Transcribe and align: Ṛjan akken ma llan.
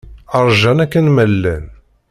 Ṛjan 0.45 0.83
akken 0.83 1.07
ma 1.11 1.25
llan. 1.31 1.65